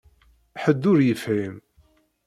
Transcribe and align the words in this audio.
Ḥedd 0.61 0.83
ur 0.91 0.99
yefhim. 1.03 1.55